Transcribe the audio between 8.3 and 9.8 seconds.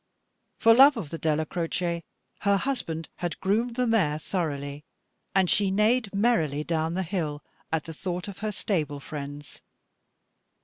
her stable friends.